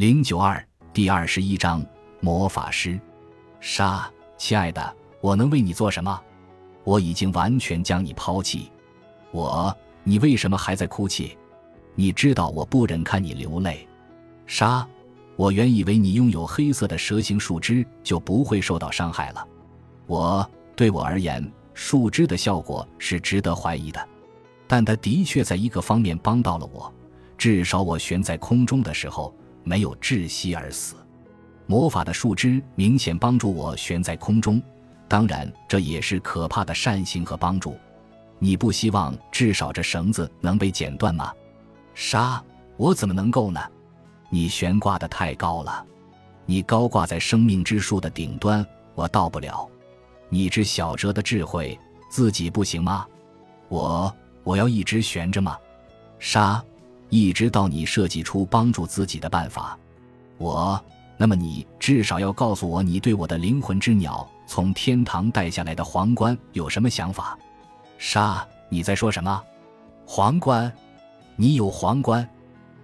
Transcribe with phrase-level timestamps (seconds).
[0.00, 1.84] 零九二第二十一章
[2.20, 2.98] 魔法师。
[3.60, 6.18] 沙，亲爱的，我能为你做什么？
[6.84, 8.72] 我已经完全将你抛弃。
[9.30, 11.36] 我，你为什么还在哭泣？
[11.94, 13.86] 你知道我不忍看你流泪。
[14.46, 14.88] 沙，
[15.36, 19.46] 我原以为你拥有黑色的蛇形树枝就不会受到伤害了。
[20.06, 24.08] 我，对我而言，树枝的效果是值得怀疑的，
[24.66, 26.90] 但它的确在一个方面帮到了我，
[27.36, 29.34] 至少我悬在空中的时候。
[29.62, 30.96] 没有窒息而死，
[31.66, 34.60] 魔法的树枝明显帮助我悬在空中，
[35.06, 37.76] 当然这也是可怕的善行和帮助。
[38.38, 41.32] 你不希望至少这绳子能被剪断吗？
[41.94, 42.42] 杀，
[42.76, 43.60] 我怎么能够呢？
[44.30, 45.84] 你悬挂的太高了，
[46.46, 49.68] 你高挂在生命之树的顶端，我到不了。
[50.28, 53.06] 你只小哲的智慧，自己不行吗？
[53.68, 55.58] 我我要一直悬着吗？
[56.18, 56.64] 杀。
[57.10, 59.76] 一直到你设计出帮助自己的办法，
[60.38, 60.82] 我，
[61.16, 67.38] 那么你至少要告诉我，你对我的灵魂之鸟从天堂带下来的皇冠有什么想法？
[67.98, 69.42] 沙，你在说什么？
[70.06, 70.72] 皇冠？
[71.36, 72.26] 你有皇冠？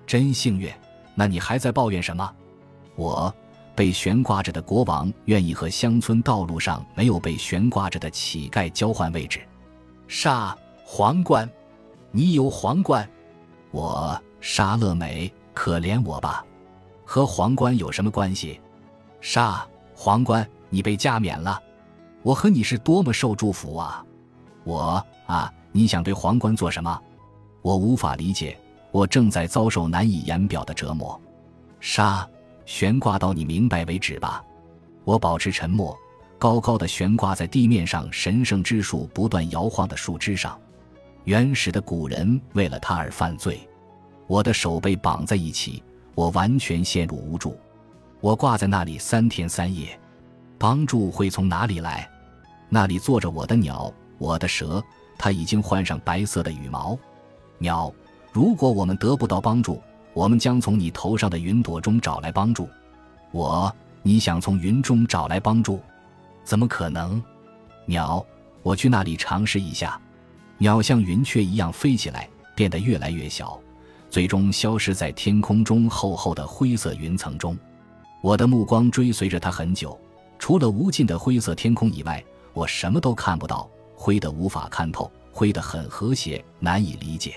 [0.07, 0.71] 真幸运。
[1.15, 2.31] 那你还在抱怨什么？
[2.95, 3.35] 我，
[3.75, 9.41] 被悬挂着的国王愿意和乡村道路上没有被悬挂着的乞丐交换位置。
[10.09, 11.49] 沙，皇冠？
[12.11, 13.09] 你有皇冠？
[13.77, 16.43] 我沙乐美，可怜我吧，
[17.05, 18.59] 和皇冠有什么关系？
[19.21, 21.61] 沙皇冠，你被加冕了，
[22.23, 24.03] 我和你是多么受祝福啊！
[24.65, 26.99] 我啊，你想对皇冠做什么？
[27.61, 28.59] 我无法理解，
[28.93, 31.21] 我正在遭受难以言表的折磨。
[31.79, 32.27] 沙
[32.65, 34.43] 悬挂到你明白为止吧。
[35.05, 35.95] 我保持沉默，
[36.39, 40.59] 高高的悬挂在地面上神圣之树不断摇晃的树枝上。
[41.27, 43.69] 原始的古人为了他而犯罪，
[44.29, 45.83] 我的手被绑在一起，
[46.15, 47.59] 我完全陷入无助。
[48.21, 49.99] 我挂在那里三天三夜，
[50.57, 52.09] 帮助会从哪里来？
[52.69, 54.81] 那里坐着我的鸟，我的蛇，
[55.19, 56.97] 它已经换上白色的羽毛。
[57.59, 57.93] 鸟，
[58.33, 59.83] 如果我们得不到帮助，
[60.15, 62.69] 我们将从你头上的云朵中找来帮助。
[63.33, 65.81] 我，你想从云中找来帮助？
[66.45, 67.21] 怎么可能？
[67.85, 68.25] 鸟，
[68.63, 70.01] 我去那里尝试一下。
[70.59, 73.61] 鸟像云雀一样飞起来，变得越来越小，
[74.09, 77.57] 最终消失在天空中厚厚的灰色云层中。
[78.23, 79.99] 我的目光追随着它很久，
[80.39, 82.25] 除了无尽的灰色天空以外，
[82.55, 87.35] 我什么都看不到，灰的无法看透，灰的很和谐，难以理解。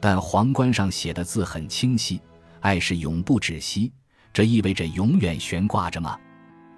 [0.00, 2.20] 但皇冠上写的字很清晰
[2.60, 3.90] ：“爱是永不止息。”
[4.32, 6.18] 这意味着永远悬挂着吗？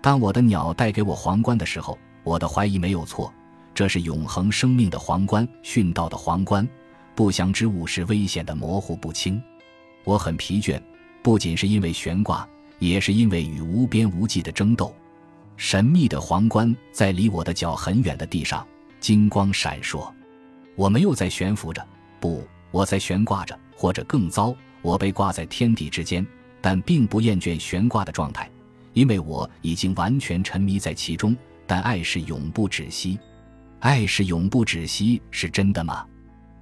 [0.03, 3.33] 当我的鸟带给我皇冠的时候，我的怀疑没有错。
[3.77, 6.67] 这是永恒生命的皇冠，殉道的皇冠。
[7.15, 9.39] 不祥之物是危险的，模糊不清。
[10.03, 10.81] 我很疲倦，
[11.23, 12.49] 不仅是因为悬挂，
[12.79, 14.95] 也是因为与无边无际的争斗。
[15.59, 18.67] 神秘的皇冠在离我的脚很远的地上，
[18.99, 20.11] 金光闪烁。
[20.75, 21.87] 我没有在悬浮着，
[22.19, 26.27] 不，我在悬挂着，或者更糟，我被挂在天地之间，
[26.63, 28.51] 但并不厌倦悬挂的状态，
[28.95, 31.37] 因为我已经完全沉迷在其中。
[31.67, 33.19] 但爱是永不止息。
[33.81, 36.05] 爱是永不止息，是真的吗？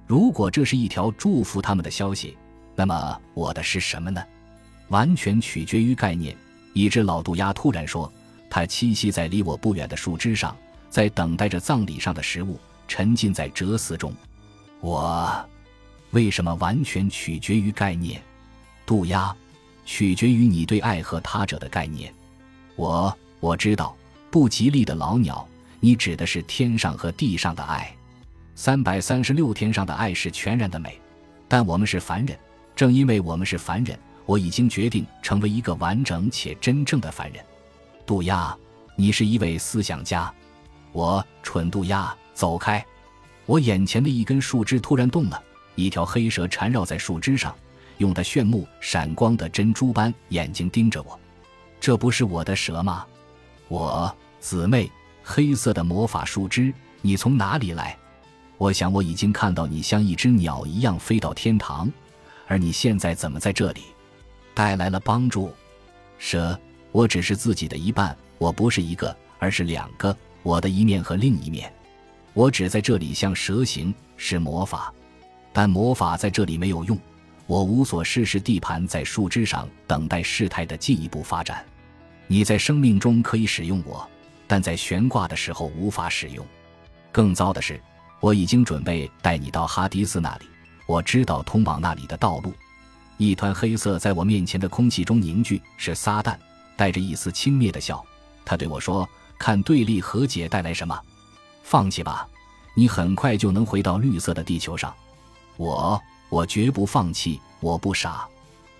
[0.05, 2.37] 如果这是一条祝福他们的消息，
[2.75, 4.23] 那么我的是什么呢？
[4.89, 6.35] 完全取决于概念。
[6.73, 8.11] 一只老渡鸦突然说
[8.49, 10.55] ：“它栖息在离我不远的树枝上，
[10.89, 14.13] 在等待着葬礼上的食物，沉浸在哲思中。”
[14.81, 15.49] 我
[16.11, 18.21] 为什么完全取决于概念？
[18.85, 19.35] 渡鸦，
[19.85, 22.13] 取决于你对爱和他者的概念。
[22.75, 23.95] 我我知道，
[24.29, 25.47] 不吉利的老鸟。
[25.85, 27.95] 你指的是天上和地上的爱，
[28.55, 30.99] 三百三十六天上的爱是全然的美，
[31.47, 32.35] 但我们是凡人，
[32.75, 33.95] 正因为我们是凡人，
[34.25, 37.45] 我已经决定成为一个完整且真正的凡人。
[38.03, 38.57] 渡鸦，
[38.95, 40.33] 你是一位思想家，
[40.91, 42.83] 我蠢渡鸦，走开！
[43.45, 45.39] 我眼前的一根树枝突然动了，
[45.75, 47.55] 一条黑蛇缠绕在树枝上，
[47.99, 51.19] 用它炫目闪光的珍珠般眼睛盯着我。
[51.79, 53.05] 这不是我的蛇吗？
[53.67, 54.91] 我姊妹。
[55.27, 57.97] 黑色的魔法树枝，你从哪里来？
[58.59, 61.91] 我想我已经看到你像一只鸟一样飞到天堂，
[62.45, 63.81] 而你现在怎么在这里？
[64.53, 65.51] 带来了帮助。
[66.19, 66.57] 蛇，
[66.91, 71.73] 我只是自己的一半，我不是一个，而是两个，我的一面和另一面。
[72.33, 74.93] 我只在这里像蛇形，是魔法，
[75.51, 76.95] 但魔法在这里没有用。
[77.47, 81.65] 我无所事事地盘在树枝上，等待事态的进一步发展。
[82.27, 84.07] 你在生命中可以使用我。
[84.47, 86.45] 但在悬挂的时候无法使用。
[87.11, 87.81] 更糟的是，
[88.19, 90.45] 我已经准备带你到哈迪斯那里。
[90.87, 92.53] 我知道通往那里的道路。
[93.17, 96.37] 一团黑色在我面前的空气中凝聚，是撒旦，
[96.75, 98.05] 带着一丝轻蔑的笑。
[98.43, 99.07] 他对我说
[99.39, 100.99] ：“看对立和解带来什么？
[101.63, 102.27] 放弃吧，
[102.75, 104.93] 你很快就能回到绿色的地球上。”
[105.57, 105.99] 我，
[106.29, 108.27] 我绝不放弃，我不傻。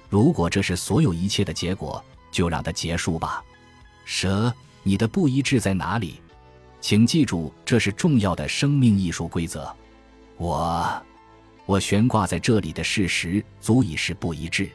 [0.09, 3.41] 如果这是所有一切的结果，就让它结束吧。
[4.03, 4.53] 蛇，
[4.87, 6.21] 你的不一致在哪里？
[6.79, 9.75] 请记住，这是重要的生命艺术规则。
[10.37, 10.87] 我。
[11.65, 14.69] 我悬挂在这里的事实足以是不一致，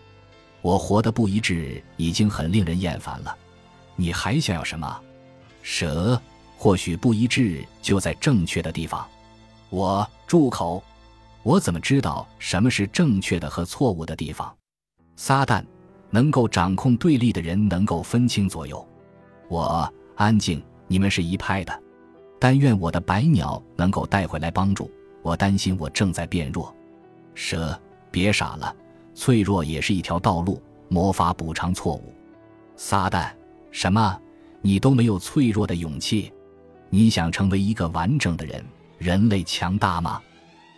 [0.60, 3.32] 我活的不一致已经很令人厌烦了。
[3.94, 5.00] 你还想要什么？
[5.62, 6.20] 蛇，
[6.58, 9.06] 或许不一致就在正确的地方。
[9.68, 10.82] 我住口！
[11.44, 14.52] 我怎么知道什么是正确的和错误的地方？
[15.14, 15.64] 撒旦，
[16.10, 18.84] 能够掌控对立的人能够分清左右。
[19.48, 19.88] 我
[20.20, 21.82] 安静，你们是一派的。
[22.38, 24.90] 但愿我的白鸟能够带回来帮助。
[25.22, 26.76] 我担心我正在变弱。
[27.34, 27.80] 蛇，
[28.10, 28.76] 别傻了，
[29.14, 30.62] 脆弱也是一条道路。
[30.90, 32.12] 魔法补偿错误。
[32.76, 33.30] 撒旦，
[33.70, 34.20] 什么？
[34.60, 36.30] 你都没有脆弱的勇气？
[36.90, 38.62] 你想成为一个完整的人？
[38.98, 40.20] 人类强大吗？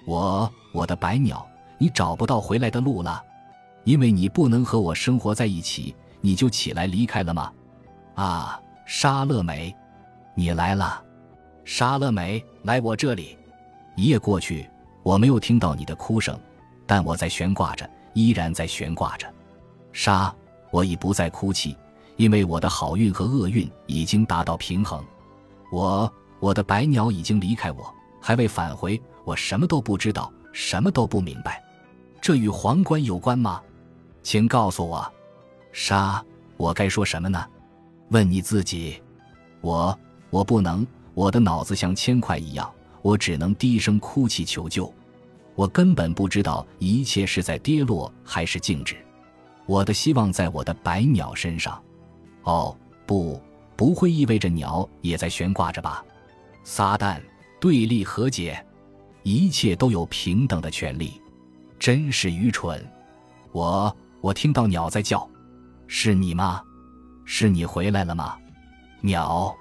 [0.07, 1.45] 我，我的白鸟，
[1.79, 3.21] 你找不到回来的路了，
[3.83, 7.53] 因为你不能和我生活在一起，你就起来离开了吗？
[8.15, 9.75] 啊，沙乐美，
[10.35, 11.03] 你来了。
[11.65, 13.39] 沙乐美，来我这里。
[13.97, 14.69] 一夜过去，
[15.03, 16.39] 我没有听到你的哭声。
[16.87, 19.33] 但我在悬挂着，依然在悬挂着。
[19.93, 20.35] 沙，
[20.71, 21.77] 我已不再哭泣，
[22.17, 25.03] 因为我的好运和厄运已经达到平衡。
[25.71, 29.01] 我，我的白鸟已经离开我，还未返回。
[29.25, 31.63] 我什么都不知道，什么都不明白。
[32.21, 33.63] 这与皇冠有关吗？
[34.23, 35.11] 请告诉我。
[35.73, 36.23] 沙，
[36.57, 37.47] 我该说什么呢？
[38.13, 39.03] 问你自己。
[39.63, 39.99] 我，
[40.31, 40.87] 我不能。
[41.15, 42.73] 我的脑子像铅块一样，
[43.03, 44.93] 我只能低声哭泣求救。
[45.55, 48.97] 我根本不知道一切是在跌落还是静止。
[49.67, 51.83] 我的希望在我的白鸟身上。
[52.45, 52.75] 哦，
[53.07, 53.41] 不，
[53.77, 56.03] 不会意味着鸟也在悬挂着吧？
[56.65, 57.21] 撒旦，
[57.61, 58.65] 对立和解，
[59.23, 61.21] 一切都有平等的权利，
[61.79, 62.83] 真是愚蠢。
[63.53, 65.29] 我，我听到鸟在叫，
[65.87, 66.63] 是你吗？
[67.25, 68.37] 是你回来了吗？
[69.01, 69.55] 鸟，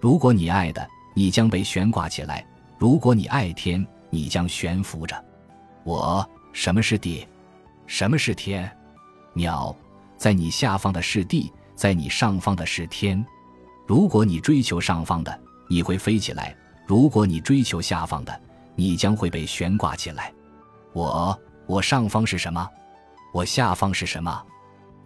[0.00, 2.44] 如果你爱的，你将被悬挂起来；
[2.78, 3.86] 如果你爱天。
[4.10, 5.24] 你将悬浮着，
[5.82, 7.26] 我什么是地，
[7.84, 8.70] 什么是天？
[9.32, 9.74] 鸟
[10.16, 13.26] 在你下方的是地，在你上方的是天。
[13.88, 15.36] 如果你追求上方的，
[15.68, 16.54] 你会飞起来；
[16.86, 18.40] 如果你追求下方的，
[18.76, 20.32] 你将会被悬挂起来。
[20.92, 21.36] 我，
[21.66, 22.70] 我上方是什么？
[23.32, 24.46] 我下方是什么？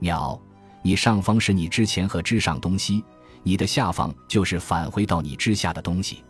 [0.00, 0.38] 鸟，
[0.82, 3.04] 你上方是你之前和之上东西，
[3.42, 6.22] 你的下方就是返回到你之下的东西。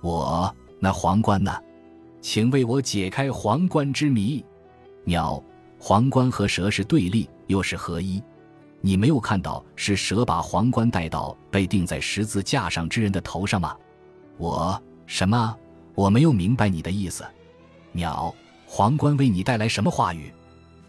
[0.00, 1.52] 我那皇冠呢？
[2.20, 4.44] 请为我解开皇冠之谜。
[5.04, 5.42] 鸟，
[5.78, 8.22] 皇冠和蛇是对立，又是合一。
[8.80, 13.76] 你没有看到是蛇把皇冠戴到被钉在十字架上之人的头上吗？
[14.36, 15.56] 我什么？
[15.94, 17.24] 我没有明白你的意思。
[17.92, 18.34] 鸟，
[18.66, 20.32] 皇冠为你带来什么话语？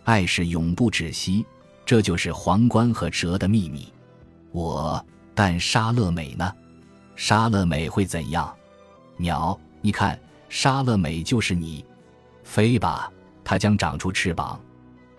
[0.03, 1.45] 爱是永不止息，
[1.87, 3.87] 这就是皇冠和蛇的秘密。
[4.51, 5.03] 我，
[5.33, 6.53] 但沙乐美呢？
[7.15, 8.53] 沙乐美会怎样？
[9.15, 10.19] 鸟，你看。
[10.49, 11.83] 沙乐美就是你，
[12.41, 13.11] 飞吧，
[13.43, 14.57] 它将长出翅膀。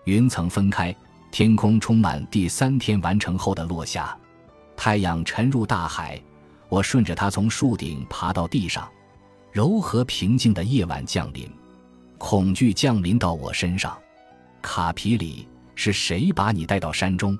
[0.04, 0.94] 云层分开，
[1.30, 4.16] 天空充满第三天完成后的落霞。
[4.74, 6.18] 太阳沉入大海，
[6.70, 8.88] 我顺着它从树顶爬到地上。
[9.52, 11.46] 柔和平静的夜晚降临，
[12.16, 13.98] 恐惧降临到我身上。
[14.62, 15.46] 卡皮里，
[15.80, 17.38] 是谁把你带到山中？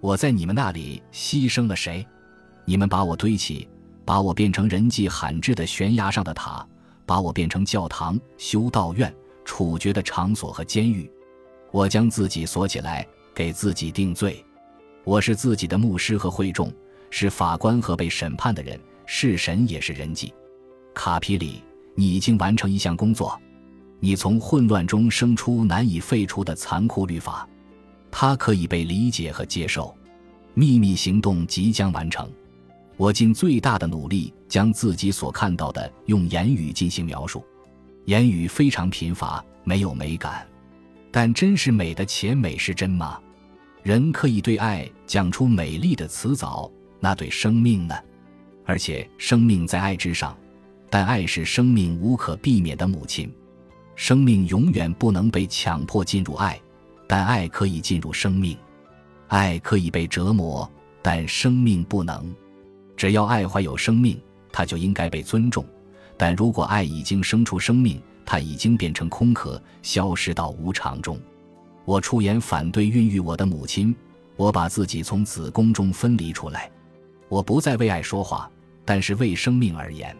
[0.00, 2.04] 我在你们那里牺牲了谁？
[2.64, 3.68] 你们把我堆起，
[4.04, 6.66] 把我变成人迹罕至的悬崖上的塔。
[7.06, 11.08] 把我变成教堂、修道院、处决的场所和监狱，
[11.70, 14.44] 我将自己锁起来，给自己定罪。
[15.04, 16.70] 我是自己的牧师和会众，
[17.10, 20.34] 是法官和被审判的人，是神也是人迹。
[20.92, 21.62] 卡皮里，
[21.94, 23.40] 你已经完成一项工作，
[24.00, 27.48] 你从混乱中生出难以废除的残酷律法，
[28.10, 29.94] 它可以被理解和接受。
[30.54, 32.28] 秘密行动即将完成。
[32.96, 37.44] 我尽最大的努力将自己所看到的用言语进行描述，
[38.06, 40.44] 言语非常贫乏，没有美感。
[41.12, 43.20] 但真是美的且美是真吗？
[43.84, 47.94] 人可以对爱讲出美丽的词藻，那对生命呢？
[48.66, 50.36] 而且生命在爱之上，
[50.90, 53.32] 但爱是生命无可避免的母亲。
[53.94, 56.60] 生命永远不能被强迫进入爱，
[57.08, 58.56] 但爱可以进入生命。
[59.26, 60.70] 爱可以被折磨，
[61.02, 62.32] 但生命不能。
[62.96, 64.20] 只要爱怀有生命，
[64.52, 65.64] 它就应该被尊重；
[66.16, 71.18] 但如果爱已经生出生命，它已经变成空壳，消失到无常中。
[71.84, 73.94] 我出言反对孕育我的母亲，
[74.36, 76.70] 我把自己从子宫中分离出来。
[77.28, 78.50] 我不再为爱说话，
[78.84, 80.14] 但是为生命而言。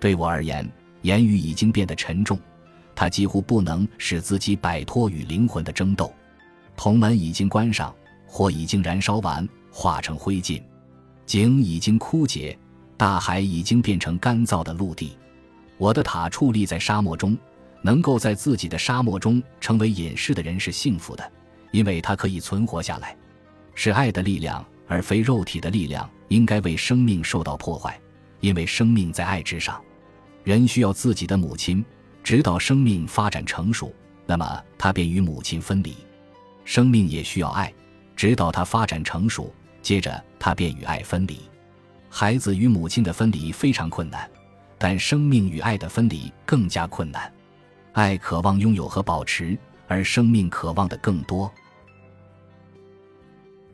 [0.00, 0.70] 对我而言，
[1.02, 2.38] 言语已经变得沉重，
[2.94, 6.12] 它几乎不能使自己摆脱与灵魂的争斗。
[6.76, 7.94] 铜门已经关上，
[8.26, 10.62] 火已经燃烧完，化成灰烬；
[11.26, 12.56] 井已经枯竭，
[12.96, 15.16] 大海已经变成干燥的陆地。
[15.78, 17.36] 我的塔矗立在沙漠中，
[17.82, 21.32] 能够在自己的沙漠中成为隐士的人是幸福的，
[21.72, 23.16] 因为他可以存活下来。
[23.74, 28.00] 是爱的力量，而非肉体的力量，应该为生命受到破坏，
[28.40, 29.80] 因为生命在爱之上。
[30.44, 31.84] 人需要自己的母亲，
[32.24, 35.94] 直到生命发展成熟，那么他便与母亲分离。
[36.64, 37.70] 生命也需要爱，
[38.16, 41.38] 直到它发展成熟，接着它便与爱分离。
[42.08, 44.28] 孩子与母亲的分离非常困难，
[44.78, 47.30] 但生命与爱的分离更加困难。
[47.92, 51.52] 爱渴望拥有和保持，而生命渴望的更多。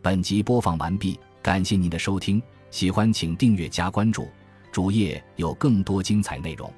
[0.02, 2.42] 本集播放完毕，感谢您的收听，
[2.72, 4.28] 喜欢请订阅加关注，
[4.72, 6.72] 主页有更多精彩内容。